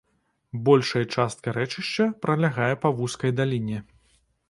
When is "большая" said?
0.69-1.01